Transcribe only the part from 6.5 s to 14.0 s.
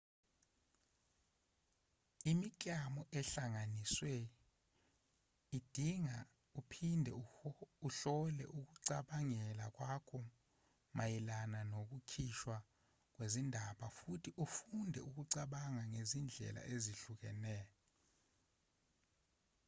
uphinde uhlole ukucabangela kwakho mayelana nokukhishwa kwezindaba